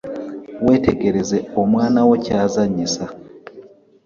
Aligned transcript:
Weetegereze 0.65 1.37
omwana 1.61 1.99
wo 2.07 2.15
kyazanyisa. 2.23 3.05